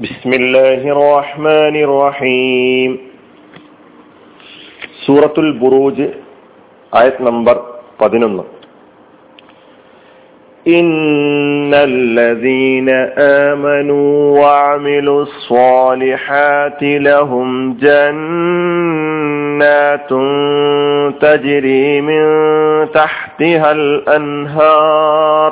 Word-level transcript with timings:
بسم 0.00 0.30
الله 0.32 0.82
الرحمن 0.96 1.74
الرحيم 1.86 2.90
സൂറത്തുൽ 5.04 5.48
ബുറൂജ് 5.60 6.06
ആയത് 6.92 7.20
നമ്പർ 7.28 7.56
പതിനൊന്ന് 8.00 8.44
إن 10.66 11.74
الذين 11.92 12.88
آمنوا 13.48 14.40
وعملوا 14.40 15.22
الصالحات 15.22 16.82
لهم 16.82 17.48
جنات 18.72 20.10
تجري 21.20 22.00
من 22.00 22.24
تحتها 22.94 23.72
الأنهار 23.72 25.50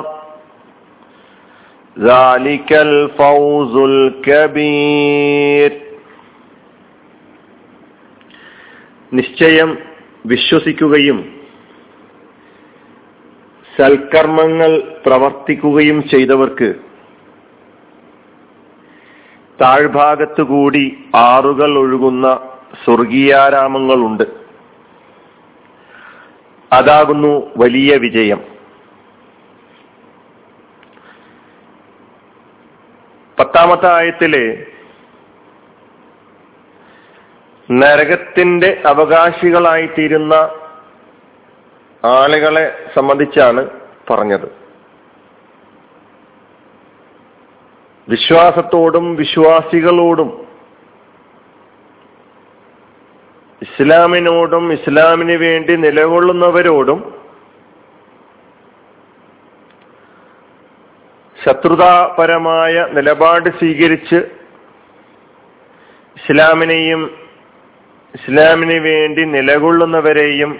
ذلك 1.97 2.69
الفوز 2.81 3.73
الكبير 3.89 5.71
നിശ്ചയം 9.11 9.69
വിശ്വസിക്കുകയും 10.25 11.17
സൽക്കർമ്മങ്ങൾ 13.73 14.71
പ്രവർത്തിക്കുകയും 15.05 15.97
ചെയ്തവർക്ക് 16.09 16.69
താഴ്ഭാഗത്തുകൂടി 19.59 20.85
ആറുകൾ 21.23 21.77
ഒഴുകുന്ന 21.77 22.27
സ്വർഗീയാരാമങ്ങളുണ്ട് 22.85 24.25
അതാകുന്നു 26.71 27.33
വലിയ 27.57 27.95
വിജയം 27.95 28.41
പത്താമത്തെ 33.38 33.88
ആയത്തിൽ 33.92 34.34
നരകത്തിന്റെ 37.68 38.82
അവകാശികളായിത്തീരുന്ന 38.86 40.34
ആളുകളെ 42.04 42.88
സംബന്ധിച്ചാണ് 42.94 43.62
പറഞ്ഞത്. 44.10 44.48
വിശ്വാസത്തോടും 48.08 49.16
വിശ്വാസികളോടും 49.16 50.28
ഇസ്ലാമിനോടും 53.62 54.72
ഇസ്ലാമിന് 54.72 55.36
വേണ്ടി 55.36 55.76
നിലകൊള്ളുന്നവരോടും 55.76 56.98
ശത്രുതാപരമായ 61.46 62.74
നിലപാട് 62.96 63.48
സ്വീകരിച്ച് 63.58 64.18
ഇസ്ലാമിനെയും 66.16 67.02
ഇസ്ലാമിന് 68.14 68.78
വേണ്ടി 68.86 69.22
നിലകൊള്ളുന്നവരെയും 69.36 70.52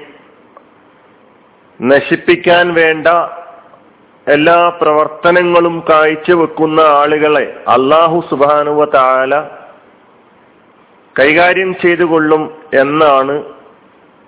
നശിപ്പിക്കാൻ 1.81 2.67
വേണ്ട 2.75 3.09
എല്ലാ 4.27 4.59
പ്രവർത്തനങ്ങളും 4.81 5.77
കാഴ്ചവെക്കുന്ന 5.89 6.81
ആളുകളെ 7.01 7.45
അള്ളാഹു 7.75 8.19
സുബാനുവ 8.31 8.85
താല 8.95 9.35
കൈകാര്യം 11.17 11.71
ചെയ്തുകൊള്ളും 11.83 12.43
എന്നാണ് 12.83 13.35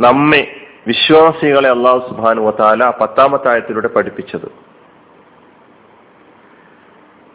നമ്മെ 0.01 0.43
വിശ്വാസികളെ 0.87 1.69
അള്ളാഹു 1.77 2.01
സുബാനുവ 2.11 2.51
താല 2.61 2.91
പത്താമത്തായത്തിലൂടെ 3.01 3.91
പഠിപ്പിച്ചത്. 3.97 4.49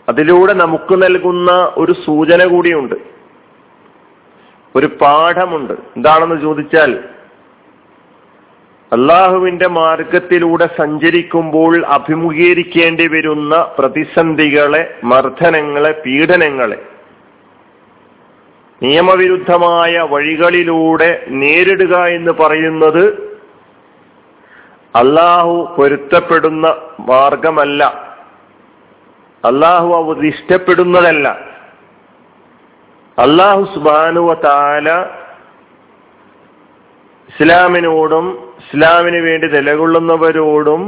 അതിലൂടെ 0.09 0.54
നമുക്ക് 0.54 1.04
നൽകുന്ന 1.04 1.72
ഒരു 1.78 1.92
സൂചന 1.92 2.46
കൂടിയുണ്ട്. 2.46 2.96
ഒരു 4.76 4.86
പാഠമുണ്ട്. 4.86 5.73
എന്താണെന്ന് 5.73 6.42
ചോദിച്ചാൽ 6.42 7.00
അള്ളാഹുവിന്റെ 8.94 9.68
മാർഗത്തിലൂടെ 9.68 10.69
സഞ്ചരിക്കുമ്പോൾ 10.78 11.86
അഭിമുഖീകരിക്കേണ്ടി 11.86 13.08
വരുന്ന 13.08 13.72
പ്രതിസന്ധികളെ 13.80 14.96
മർദ്ദനങ്ങളെ 15.03 16.02
പീഡനങ്ങളെ 16.06 16.85
നിയമവിരുദ്ധമായ 18.84 19.97
വഴികളിലൂടെ 20.00 21.25
നേരിടുക 21.28 21.97
എന്ന് 21.97 22.31
പറയുന്നത് 22.31 23.38
അള്ളാഹു 24.96 25.75
പൊരുത്തപ്പെടുന്ന 25.78 26.75
മാർഗമല്ല. 27.00 28.03
അള്ളാഹു 29.44 29.90
അവർ 29.96 30.26
ഇഷ്ടപ്പെടുന്നതല്ല. 30.26 31.28
അള്ളാഹു 33.18 33.64
സുബാനുവ 33.74 34.34
താല 34.34 34.90
ഇസ്ലാമിനോടും 37.30 38.26
ഇസ്ലാമിന് 38.58 39.18
വേണ്ടി 39.18 39.48
നിലകൊള്ളുന്നവരോടും 39.48 40.82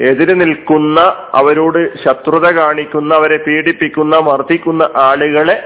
എതിര് 0.00 0.40
നിൽക്കുന്ന 0.40 1.00
അവരോട് 1.34 1.80
ശത്രുത 2.04 2.46
കാണിക്കുന്ന 2.54 3.14
അവരെ 3.14 3.36
പീഡിപ്പിക്കുന്ന 3.36 4.18
മർദ്ദിക്കുന്ന 4.18 4.90
ആളുകളെ 4.96 5.56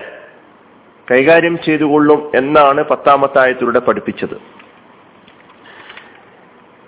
കൈകാര്യം 1.09 1.59
ചെയ്തുകൊള്ളും 1.63 2.31
എന്നാണ് 2.35 2.85
പത്താമത്തെ 2.85 3.39
ആയത്തിലൂടെ 3.39 3.79
പഠിപ്പിച്ചത്. 3.79 4.37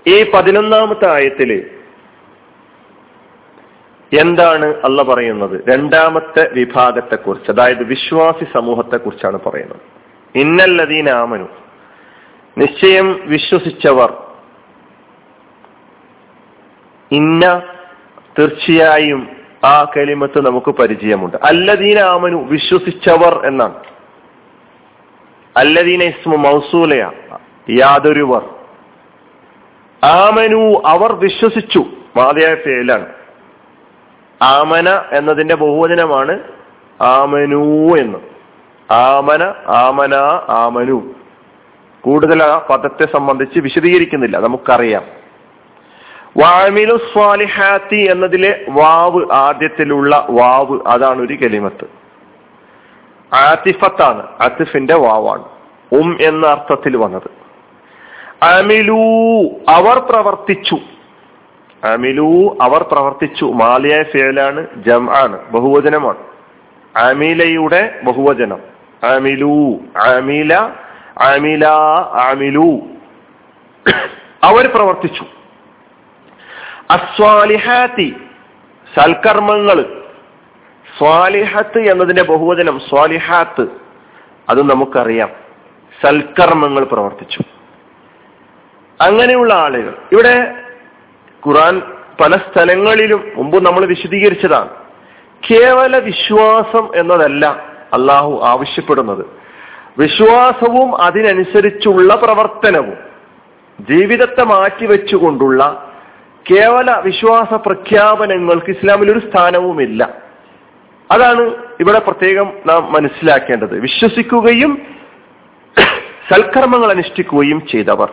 ഈ 0.07 0.31
പതിനൊന്നാമത്തെ 0.35 1.09
ആയത്തിൽ 1.13 1.51
എന്താണ് 4.21 4.67
അല്ല 4.85 5.03
പറയുന്നത്? 5.03 5.65
രണ്ടാമത്തെ 5.69 6.51
വിഭാഗത്തെ 6.53 7.17
കുറിച്ച് 7.17 7.51
അതായത് 7.51 7.83
വിശ്വാസി 7.83 8.47
സമൂഹത്തെ 8.55 8.97
കുറിച്ചാണ് 8.97 9.39
പറയുന്നത് 9.47 9.81
ഇന്നല്ലതീനാമനു 10.35 11.45
നിശ്ചയം 12.59 13.21
വിശ്വസിച്ചവർ 13.25 14.13
ഇന്ന 17.13 17.63
തീർച്ചയായും 18.39 19.37
ആ 19.65 19.85
കലിമത്ത് 19.97 20.47
നമുക്ക് 20.47 20.71
പരിചയമുണ്ട്. 20.71 21.37
അല്ലദീന 21.37 21.99
ആമനു 21.99 22.37
വിശ്വസിച്ചവർ 22.37 23.47
എന്നാണ്. 23.47 23.85
അല്ലദീന 25.57 26.03
ഇസ്മു 26.03 26.37
മൗസൂലയ 26.37 27.11
യാതൊരുവർ. 27.71 28.49
ആമനു 30.05 30.83
അവർ 30.87 31.13
വിശ്വസിച്ചു. 31.13 31.87
മാതയായ 32.17 32.55
ഫേലാണ്. 32.55 33.22
ആമന 34.43 35.05
എന്നതിന്റെ 35.13 35.55
ബഹുവചനമാണ് 35.55 36.39
ആമനു 37.01 37.97
എന്ന്. 37.99 38.19
ആമന 38.93 39.55
ആമന 39.69 40.15
ആമനു. 40.49 41.15
കൂടുതൽ 42.01 42.43
ആ 42.43 42.67
പദത്തെ 42.71 43.05
സംബന്ധിച്ച് 43.05 43.59
വിശദീകരിക്കുന്നില്ല. 43.59 44.39
നമുക്കറിയാം. 44.39 45.03
വാമിലു 46.37 46.97
സ്വാലിഹാത്തി 46.97 48.09
എന്നതിലെ 48.11 48.65
വാവ് 48.69 49.33
ആദ്യത്തിലുള്ള 49.33 50.27
വാവ് 50.31 50.81
അതാണ് 50.87 51.21
ഒരു 51.21 51.35
കെലിമത്ത്. 51.35 51.85
ആത്തിഫത്താണ്. 53.35 54.23
ആത്തിഫിന്റെ 54.41 54.95
വാവാണ്. 54.95 55.45
ഉം 55.93 56.19
എന്ന 56.21 56.47
അർത്ഥത്തിൽ 56.47 56.97
വന്നത്. 56.97 57.31
അമിലു 58.45 59.03
അവർ 59.71 59.99
പ്രവർത്തിച്ചു. 59.99 60.77
അമിലു 61.85 62.57
അവർ 62.63 62.83
പ്രവർത്തിച്ചു. 62.83 63.45
മാലിയായ 63.45 64.03
ഫേലാണ് 64.03 64.67
ജം 64.87 65.17
ആണ് 65.17 65.53
ബഹുവചനമാണ്. 65.53 66.19
അമിലയുടെ 66.97 68.01
ബഹുവചനം. 68.05 68.59
അമിലു 69.05 69.79
അമില 69.97 70.55
അമില 71.19 71.67
അമിലു. 72.29 72.81
അവർ 74.45 74.71
പ്രവർത്തിച്ചു. 74.75 75.25
അസ്വാലിഹാത്തി 76.91 78.17
സൽക്കർമ്മങ്ങൾ. 78.99 80.03
സ്വാലിഹത്ത് 80.99 81.79
എന്നതിന്റെ 81.79 82.23
ബഹുവചനം 82.23 82.81
സ്വാലിഹാത്ത്. 82.81 83.67
അത് 84.49 84.71
നമുക്കറിയാം. 84.71 85.31
സൽക്കർമ്മങ്ങൾ 86.03 86.85
പ്രവർത്തിച്ചു. 86.85 87.41
അങ്ങനെയുള്ള 89.01 89.55
ആളുകൾ. 89.55 89.99
ഇവിടെ 90.13 90.62
ഖുറാൻ 91.47 91.83
പല 92.21 92.33
സ്ഥലങ്ങളിലും 92.33 93.33
മുമ്പ് 93.37 93.67
നമ്മൾ 93.67 93.85
വിശദീകരിച്ചതാണ്. 93.85 94.69
കേവല 95.51 95.99
വിശ്വാസം 95.99 96.89
എന്നതല്ല 96.97 97.47
അള്ളാഹു 97.93 98.41
ആവശ്യപ്പെടുന്നത്. 98.45 99.27
വിശ്വാസവും 99.99 101.03
അതിനനുസരിച്ചുള്ള 101.03 102.15
പ്രവർത്തനവും 102.15 102.95
ജീവിതത്തെ 103.91 104.45
മാറ്റിവെച്ചുകൊണ്ടുള്ള 104.45 105.93
കേവല 106.51 107.01
വിശ്വാസ 107.01 107.55
പ്രഖ്യാപനങ്ങൾക്ക് 107.55 108.71
ഇസ്ലാമിൽ 108.71 109.11
ഒരു 109.11 109.19
സ്ഥാനവുമില്ല. 109.19 110.15
അതാണ് 111.11 111.41
ഇവിടെ 111.81 111.99
പ്രത്യേകം 111.99 112.53
നാം 112.67 112.93
മനസ്സിലാക്കേണ്ടത്. 112.93 113.81
വിശ്വസിക്കുകയും 113.81 114.83
സൽക്കർമ്മങ്ങൾ 116.33 116.91
അനുഷ്ഠിക്കുകയും 116.91 117.67
ചെയ്തവർ. 117.73 118.13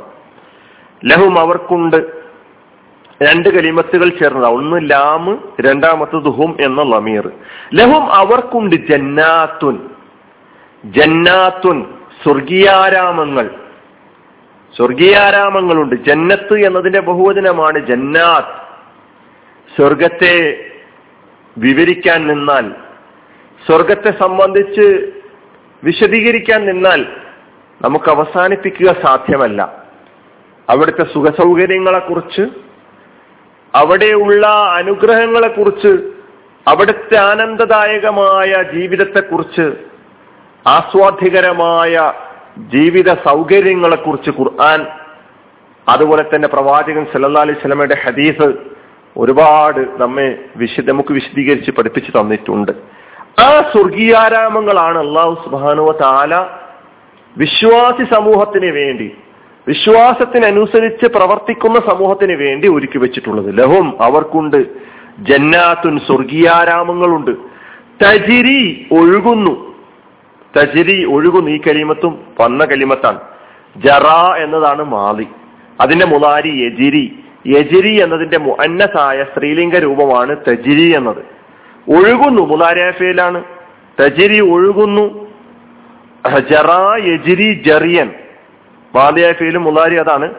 ലഹും 1.06 1.40
അവർക്കുണ്ട്. 1.40 2.19
രണ്ട് 3.22 3.50
കലിമത്തുകൾ 3.50 4.10
ചേർന്നതാ. 4.10 4.50
ഒന്ന് 4.50 4.90
ലാമ് 4.90 5.38
രണ്ടാമത്തത് 5.62 6.30
ഹും 6.30 6.58
എന്ന 6.62 6.82
ലമീർ 6.82 7.32
ലഹും 7.74 8.14
അവർക്കുണ്ട് 8.14 8.76
ജന്നാത്തുൻ. 8.76 9.90
ജന്നാത്തുൻ 10.86 11.86
സ്വർഗീയാരാമങ്ങൾ. 12.24 13.50
സ്വർഗീയാരാമങ്ങളുണ്ട്. 14.78 15.96
ജന്നത്ത് 15.96 16.54
എന്നതിന്റെ 16.54 17.02
ബഹുവചനമാണ് 17.02 17.86
ജന്നാത്ത്. 17.86 18.60
സ്വർഗത്തെ 19.78 20.66
വിവരിക്കാൻ 21.58 22.28
നിന്നാൽ 22.28 22.72
സ്വർഗത്തെ 23.68 24.12
സംബന്ധിച്ച് 24.12 25.12
വിശദീകരിക്കാൻ 25.84 26.66
നിന്നാൽ 26.66 27.06
നമുക്ക് 27.82 28.10
അവസാനിപ്പിക്കുക 28.10 28.96
സാധ്യമല്ല. 29.06 29.84
അവിടുത്തെ 30.70 31.04
സുഖസൗകര്യങ്ങളെക്കുറിച്ച് 31.14 32.69
അവിടെയുള്ള 33.74 34.48
അനുഗ്രഹങ്ങളെ 34.48 35.48
കുറിച്ച് 35.48 35.92
അവിടുത്തെ 36.68 37.18
ആനന്ദദായകമായ 37.18 38.64
ജീവിതത്തെ 38.74 39.20
കുറിച്ച് 39.20 39.66
ആസ്വാദ്യകരമായ 40.68 42.14
ജീവിത 42.58 43.10
സൗകര്യങ്ങളെ 43.28 43.96
കുറിച്ച് 43.96 44.30
ഖുർആൻ 44.30 44.88
അതുപോലെ 45.88 46.24
തന്നെ 46.24 46.48
പ്രവാചകൻ 46.48 47.06
സല്ലാ 47.06 47.42
അലൈഹി 47.42 47.60
സ്വലമയുടെ 47.60 47.98
ഹദീസ് 48.04 48.48
ഒരുപാട് 49.18 49.80
നമ്മെ 49.98 50.28
വിശദ 50.56 50.90
നമുക്ക് 50.90 51.14
വിശദീകരിച്ച് 51.14 51.72
പഠിപ്പിച്ചു 51.72 52.12
തന്നിട്ടുണ്ട്. 52.20 52.72
ആ 53.40 53.50
സ്വർഗീയാരാമങ്ങളാണ് 53.72 54.98
അള്ളാഹു 54.98 55.34
സുബാനുവ 55.44 55.92
താല 55.92 56.34
വിശ്വാസി 57.38 58.04
സമൂഹത്തിന് 58.14 58.72
വേണ്ടി 58.72 59.08
വിശ്വാസത്തിനനുസരിച്ച് 59.70 61.06
പ്രവർത്തിക്കുന്ന 61.06 61.80
സമൂഹത്തിന് 61.80 62.34
വേണ്ടി 62.34 62.68
ഒരുക്കി 62.68 62.98
വെച്ചിട്ടുള്ളത്. 62.98 63.58
ലഹും 63.58 64.04
അവർക്കുണ്ട്. 64.04 64.66
ജന്നാത്തുൻ 65.20 66.00
സ്വർഗീയാരാമങ്ങളുണ്ട്. 66.00 67.32
തജിരി 68.04 68.88
ഒഴുകുന്നു. 68.92 69.76
തജിരി 70.58 71.06
ഒഴുകുന്നു. 71.06 71.52
ഈ 71.52 71.58
കലിമത്തും 71.58 72.20
വന്ന 72.40 72.66
കലിമത്താണ്. 72.66 73.20
ജറ 73.78 74.36
എന്നതാണ് 74.44 74.84
മാലി. 74.84 75.28
അതിന്റെ 75.82 76.06
മുതാരി 76.06 76.50
യജിരി. 76.50 77.20
യജിരി 77.48 78.04
എന്നതിന്റെ 78.04 78.40
മുഅന്നസായ 78.40 79.24
സ്ത്രീലിംഗ 79.24 79.76
രൂപമാണ് 79.76 80.36
തജിരി 80.48 80.96
എന്നത്. 80.96 81.24
ഒഴുകുന്നു. 81.90 82.42
മുതാരിഫയിലാണ് 82.42 83.44
തജിരി 84.02 84.42
ഒഴുകുന്നു. 84.42 85.28
ജറ 86.40 87.00
യജിരി 87.06 87.64
ജറിയൻ. 87.68 88.10
മാലിയാഫയിലും 88.96 89.64
മുതാരി 89.64 89.96
അതാണ്. 89.96 90.34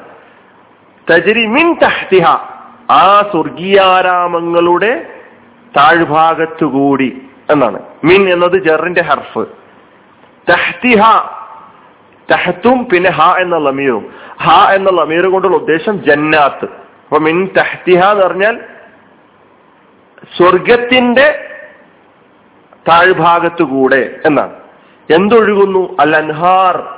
തജരി 1.10 1.46
മിൻ 1.46 1.76
തഹ്തിഹ. 1.82 2.26
ആ 2.90 3.28
സ്വർഗീയാരാമങ്ങളുടെ 3.32 5.06
താഴ്ഭാഗത്തുകൂടി 5.76 7.22
എന്നാണ്. 7.50 7.82
മിൻ 8.04 8.32
എന്നത് 8.32 8.64
ജറിന്റെ 8.64 9.02
ഹർഫ്. 9.02 9.46
തഹ്തിഹ 10.50 11.02
തഹത്തും 12.32 12.84
പിന്നെ 12.84 13.10
ഹ 13.10 13.36
എന്ന 13.38 13.58
ലമീറും. 13.58 14.12
ഹ 14.42 14.72
എന്ന 14.72 14.90
ലമീർ 14.90 15.26
കൊണ്ടുള്ള 15.26 15.56
ഉദ്ദേശം 15.56 16.04
ജന്നാത്ത്. 16.04 16.64
അപ്പൊ 16.64 17.18
മിൻ 17.18 17.50
തഹ്തിഹ 17.58 18.04
എന്ന് 18.04 18.26
പറഞ്ഞാൽ 18.26 18.60
സ്വർഗത്തിന്റെ 20.36 21.46
താഴ്ഭാഗത്തുകൂടെ 22.88 24.20
എന്നാണ്. 24.26 24.52
എന്തൊഴുകുന്നു? 25.14 25.96
അൽ 26.00 26.16
അൻഹാർ 26.16 26.88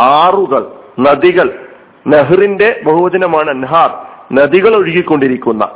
ആറുകൾ. 0.00 0.77
നദികൾ. 1.00 1.68
നെഹ്റിന്റെ 2.06 2.80
ബഹുവചനമാണ് 2.84 3.50
അൻഹാർ. 3.50 4.06
നദികൾ 4.34 4.76
ഒഴുകിക്കൊണ്ടിരിക്കുന്ന. 4.76 5.68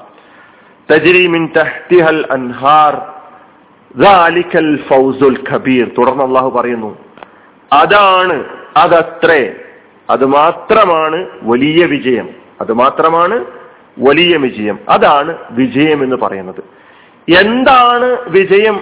തജ്രീമിൻ 0.93 1.49
തഹ്തിഹൽ 1.57 2.27
അൻഹാർ. 2.31 3.13
ഫൗസുൽ 4.89 5.45
ഖബീർ. 5.51 5.89
തുടർന്ന് 5.89 6.25
അള്ളാഹു 6.25 6.51
പറയുന്നു 6.51 6.99
അതാണ് 7.73 8.45
അതത്രേ. 8.77 9.53
അത് 10.11 10.27
മാത്രമാണ് 10.27 11.27
വലിയ 11.43 11.85
വിജയം. 11.85 12.29
അത് 12.61 12.73
മാത്രമാണ് 12.73 13.45
വലിയ 13.99 14.37
വിജയം. 14.37 14.79
അതാണ് 14.89 15.39
വിജയം 15.51 16.05
എന്ന് 16.05 16.17
പറയുന്നത്. 16.17 16.65
എന്താണ് 17.33 18.29
വിജയം 18.29 18.81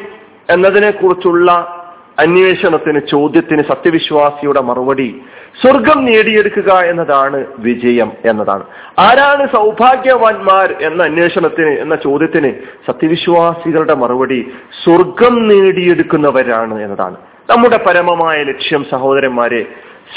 എന്നതിനെ 0.50 0.90
കുറിച്ചുള്ള 0.90 1.76
അന്വേഷണത്തിന് 2.18 3.00
ചോദ്യത്തിന് 3.10 3.62
സത്യവിശ്വാസിയുടെ 3.62 4.60
മറുപടി 4.60 5.22
സ്വർഗം 5.62 6.04
നേടിയെടുക്കുക 6.04 6.72
എന്നതാണ് 6.72 7.46
വിജയം 7.58 8.12
എന്നതാണ്. 8.24 8.62
ആരാണ് 8.98 9.48
സൗഭാഗ്യവാന്മാർ 9.56 10.74
എന്ന 10.80 11.02
അന്വേഷണത്തിന് 11.02 11.78
എന്ന 11.78 11.96
ചോദ്യത്തിന് 11.96 12.52
സത്യവിശ്വാസികളുടെ 12.86 13.94
മറുപടി 13.94 14.52
സ്വർഗം 14.84 15.48
നേടിയെടുക്കുന്നവരാണ് 15.48 16.82
എന്നതാണ്. 16.82 17.16
നമ്മുടെ 17.50 17.76
പരമമായ 17.76 18.42
ലക്ഷ്യം 18.42 18.84
സഹോദരന്മാരെ 18.90 19.62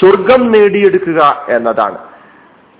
സ്വർഗം 0.00 0.52
നേടിയെടുക്കുക 0.52 1.46
എന്നതാണ്. 1.48 1.98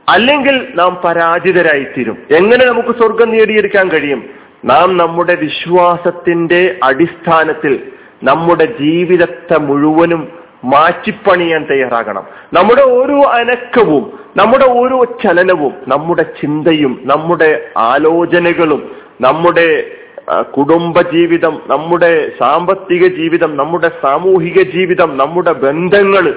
അല്ലെങ്കിൽ 0.08 0.72
നാം 0.74 1.00
പരാജിതരായിത്തീരും. 1.04 2.18
എങ്ങനെ 2.30 2.66
നമുക്ക് 2.66 2.88
സ്വർഗം 2.88 3.30
നേടിയെടുക്കാൻ 3.30 3.88
കഴിയും? 3.88 4.24
നാം 4.64 4.96
നമ്മുടെ 4.96 5.34
വിശ്വാസത്തിന്റെ 5.34 6.76
അടിസ്ഥാനത്തിൽ 6.82 7.92
നമ്മുടെ 8.22 8.64
ജീവിതത്തെ 8.64 9.58
മുഴുവനും 9.58 10.28
മാറ്റിപ്പണിയാൻ 10.64 11.64
തയ്യാറാകണം. 11.64 12.24
നമ്മുടെ 12.52 12.82
ഓരോ 12.82 13.22
അനക്കവും 13.22 14.04
നമ്മുടെ 14.36 14.64
ഓരോ 14.64 15.04
ചലനവും 15.04 15.74
നമ്മുടെ 15.86 16.22
ചിന്തയും 16.40 17.00
നമ്മുടെ 17.04 17.68
ആലോചനകളും 17.76 18.82
നമ്മുടെ 19.20 19.94
കുടുംബ 20.42 21.00
ജീവിതം 21.12 21.60
നമ്മുടെ 21.66 22.28
സാമ്പത്തിക 22.38 23.06
ജീവിതം 23.06 23.56
നമ്മുടെ 23.56 23.90
സാമൂഹിക 24.02 24.62
ജീവിതം 24.62 25.16
നമ്മുടെ 25.16 25.52
ബന്ധങ്ങൾ 25.52 26.34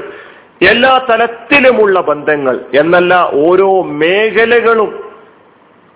എല്ലാ 0.61 1.05
തലത്തിലുമുള്ള 1.09 2.01
ബന്ധങ്ങൾ 2.01 2.59
എന്നല്ല 2.73 3.13
ഓരോ 3.33 3.83
മേഖലകളും 3.83 4.91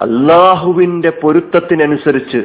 അള്ളാഹുവിന്റെ 0.02 1.10
പൊരുത്തത്തിനനുസരിച്ച് 1.10 2.42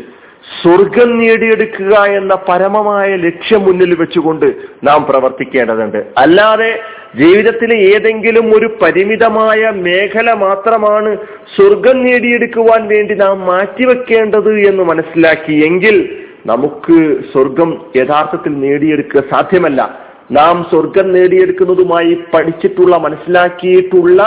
സ്വർഗം 0.63 1.19
നേടിയെടുക്കുക 1.19 1.95
എന്ന 2.05 2.35
പരമമായ 2.35 3.17
ലക്ഷ്യം 3.17 3.63
മുന്നിൽ 3.63 3.97
വെച്ചുകൊണ്ട് 3.99 4.47
നാം 4.85 5.05
പ്രവർത്തിക്കേണ്ടതുണ്ട്. 5.05 6.07
അല്ലാതെ 6.19 6.81
ജീവിതത്തിലെ 7.17 7.77
ഏതെങ്കിലും 7.77 8.59
ഒരു 8.59 8.79
പരിമിതമായ 8.83 9.71
മേഖല 9.71 10.33
മാത്രമാണ് 10.33 11.17
സ്വർഗം 11.57 12.05
നേടിയെടുക്കുവാൻ 12.05 12.89
വേണ്ടി 12.89 13.15
നാം 13.15 13.41
മാറ്റിവെക്കേണ്ടത് 13.41 14.61
എന്ന് 14.61 14.83
മനസ്സിലാക്കി 14.83 15.67
എങ്കിൽ 15.67 16.19
നമുക്ക് 16.47 17.17
സ്വർഗം 17.33 17.87
യഥാർത്ഥത്തിൽ 17.97 18.61
നേടിയെടുക്കുക 18.61 19.23
സാധ്യമല്ല. 19.33 20.07
നാം 20.31 20.67
സ്വർഗം 20.71 21.13
നേടിയെടുക്കുന്നതുമായി 21.13 22.15
പഠിച്ചിട്ടുള്ള 22.35 22.97
മനസ്സിലാക്കിയിട്ടുള്ള 22.97 24.23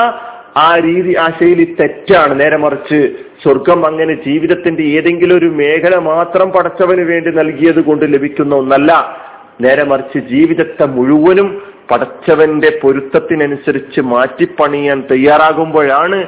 ആ 0.58 0.78
രീതി 0.78 1.16
ആ 1.16 1.30
ശൈലി 1.30 1.76
തെറ്റാണ്. 1.80 2.40
നേരെ 2.40 2.58
മറിച്ച് 2.58 3.14
സ്വർഗം 3.44 3.86
അങ്ങനെ 3.86 4.14
ജീവിതത്തിന്റെ 4.14 4.84
ഏതെങ്കിലും 4.84 5.38
ഒരു 5.38 5.46
മേഖല 5.46 5.98
മാത്രം 5.98 6.52
പടച്ചവന് 6.52 7.02
വേണ്ടി 7.02 7.32
നൽകിയത് 7.32 7.82
കൊണ്ട് 7.84 8.06
ലഭിക്കുന്ന 8.14 8.56
ഒന്നല്ല. 8.56 9.20
നേരെ 9.62 9.84
മറിച്ച് 9.84 10.18
ജീവിതത്തെ 10.18 10.86
മുഴുവനും 10.86 11.62
പടച്ചവന്റെ 11.92 12.80
പൊരുത്തത്തിനനുസരിച്ച് 12.82 14.02
മാറ്റിപ്പണിയാൻ 14.02 15.04
തയ്യാറാകുമ്പോഴാണ് 15.12 16.26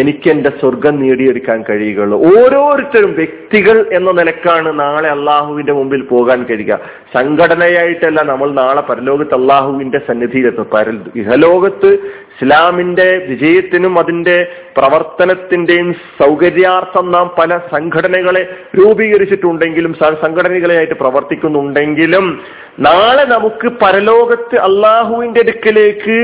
എനിക്ക് 0.00 0.30
എന്റെ 0.30 0.50
സ്വർഗം 0.60 0.94
നേടിയെടുക്കാൻ 1.02 1.64
കഴിയുകയുള്ളൂ. 1.70 2.18
ഓരോരുത്തരും 2.18 3.12
വ്യക്തികൾ 3.12 3.90
എന്ന 3.92 4.10
നിലക്കാണ് 4.10 4.80
നാളെ 4.80 5.08
അള്ളാഹുവിന്റെ 5.08 5.72
മുമ്പിൽ 5.72 6.02
പോകാൻ 6.02 6.44
കഴിയുക. 6.44 6.78
സംഘടനയായിട്ടല്ല 7.14 8.22
നമ്മൾ 8.22 8.50
നാളെ 8.50 8.80
പരലോകത്ത് 8.80 9.34
അള്ളാഹുവിന്റെ 9.34 9.98
സന്നിധിയിലെത്തും 9.98 10.66
പര 10.74 10.94
ഇഹലോകത്ത് 11.16 11.90
ഇസ്ലാമിന്റെ 12.32 13.26
വിജയത്തിനും 13.28 13.98
അതിന്റെ 13.98 14.46
പ്രവർത്തനത്തിന്റെയും 14.76 15.92
സൗകര്യാർത്ഥം 15.92 17.10
നാം 17.10 17.30
പല 17.38 17.58
സംഘടനകളെ 17.58 18.42
രൂപീകരിച്ചിട്ടുണ്ടെങ്കിലും 18.78 19.94
സംഘടനകളെയായിട്ട് 19.94 20.94
പ്രവർത്തിക്കുന്നുണ്ടെങ്കിലും 20.94 22.42
നാളെ 22.80 23.24
നമുക്ക് 23.24 23.68
പരലോകത്ത് 23.84 24.58
അള്ളാഹുവിന്റെ 24.60 25.40
അടുക്കലേക്ക് 25.40 26.16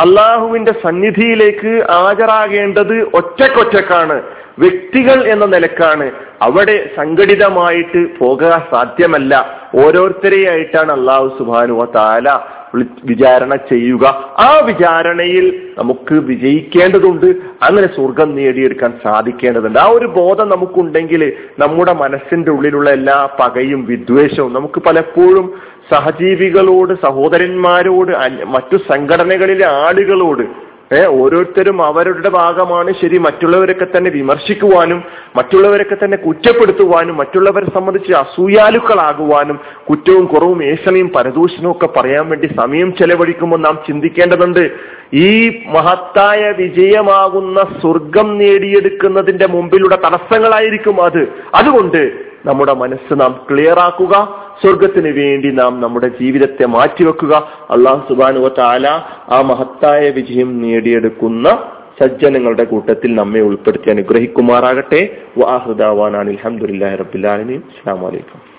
അള്ളാഹുവിന്റെ 0.00 0.72
സന്നിധിയിലേക്ക് 0.72 1.86
ഹാജരാകേണ്ടത് 1.92 3.02
ഒറ്റക്കൊറ്റക്കാണ്. 3.14 4.22
വ്യക്തികൾ 4.58 5.26
എന്ന 5.26 5.44
നിലക്കാണ്. 5.44 6.10
അവിടെ 6.42 6.90
സംഘടിതമായിട്ട് 6.96 8.18
പോകാൻ 8.18 8.50
സാധ്യമല്ല. 8.50 9.60
ഓരോരുത്തരെയായിട്ടാണ് 9.74 10.92
അള്ളാഹു 10.92 11.38
സുബാനുവ 11.38 11.84
താല 11.84 12.38
വിചാരണ 13.04 13.54
ചെയ്യുക. 13.54 14.06
ആ 14.38 14.60
വിചാരണയിൽ 14.64 15.70
നമുക്ക് 15.78 16.14
വിജയിക്കേണ്ടതുണ്ട്. 16.14 17.26
അങ്ങനെ 17.62 17.86
സ്വർഗം 17.86 18.34
നേടിയെടുക്കാൻ 18.34 18.92
സാധിക്കേണ്ടതുണ്ട്. 19.04 19.78
ആ 19.78 19.86
ഒരു 19.86 20.06
ബോധം 20.06 20.48
നമുക്കുണ്ടെങ്കിൽ 20.48 21.32
നമ്മുടെ 21.58 21.92
മനസ്സിന്റെ 21.92 22.50
ഉള്ളിലുള്ള 22.50 22.90
എല്ലാ 22.90 23.28
പകയും 23.40 23.84
വിദ്വേഷവും 23.84 24.52
നമുക്ക് 24.52 24.82
പലപ്പോഴും 24.86 25.54
സഹജീവികളോട് 25.92 26.94
സഹോദരന്മാരോട് 26.94 28.44
മറ്റു 28.44 28.76
സംഘടനകളിലെ 28.76 29.66
ആളുകളോട് 29.66 30.70
ഏർ 30.94 31.06
ഓരോരുത്തരും 31.06 31.82
അവരുടെ 31.82 32.28
ഭാഗമാണ്. 32.28 32.94
ശരി 33.02 33.18
മറ്റുള്ളവരൊക്കെ 33.18 33.86
തന്നെ 33.96 34.10
വിമർശിക്കുവാനും 34.10 35.04
മറ്റുള്ളവരൊക്കെ 35.36 35.96
തന്നെ 36.04 36.16
കുറ്റപ്പെടുത്തുവാനും 36.16 37.16
മറ്റുള്ളവരെ 37.16 37.70
സംബന്ധിച്ച് 37.74 38.12
അസൂയാലുക്കളാകുവാനും 38.12 39.60
കുറ്റവും 39.90 40.24
കുറവും 40.24 40.64
ഏഷണയും 40.64 41.08
പരദൂഷണവും 41.08 41.70
ഒക്കെ 41.70 42.00
പറയാൻ 42.00 42.28
വേണ്ടി 42.28 42.46
സമയം 42.46 42.94
ചെലവഴിക്കുമ്പോൾ 42.94 43.56
നാം 43.56 43.78
ചിന്തിക്കേണ്ടതുണ്ട് 43.86 44.70
ഈ 45.14 45.62
മഹത്തായ 45.68 46.54
വിജയമാകുന്ന 46.58 47.60
സ്വർഗം 47.60 48.38
നേടിയെടുക്കുന്നതിന്റെ 48.38 49.46
മുമ്പിലുള്ള 49.46 49.94
തടസ്സങ്ങളായിരിക്കും 49.94 51.02
അത്. 51.02 51.28
അതുകൊണ്ട് 51.54 52.10
നമ്മുടെ 52.46 52.72
മനസ്സ് 52.72 53.20
നാം 53.20 53.40
ക്ലിയർ 53.50 53.78
ആക്കുക 53.78 54.44
സ്വർഗത്തിന് 54.62 55.08
വേണ്ടി 55.08 55.50
നാം 55.50 55.80
നമ്മുടെ 55.80 56.08
ജീവിതത്തെ 56.20 56.66
മാറ്റിവെക്കുക. 56.66 57.34
അള്ളാഹു 57.70 58.14
സുബാനുവ 58.14 58.48
താല 58.58 58.86
ആ 59.28 59.40
മഹത്തായ 59.42 60.10
വിജയം 60.10 60.62
നേടിയെടുക്കുന്ന 60.62 61.48
സജ്ജനങ്ങളുടെ 62.00 62.64
കൂട്ടത്തിൽ 62.64 63.14
നമ്മെ 63.14 63.40
ഉൾപ്പെടുത്തി 63.40 63.90
അനുഗ്രഹിക്കുമാറാകട്ടെ. 63.90 65.02
വാഹൃദാവാനാണ് 65.38 66.30
അലഹമുല്ലാ 66.30 66.94
റബുലാലമീൻ 66.94 67.60
അസ്സാം 67.72 68.00
വലൈക്കും 68.02 68.49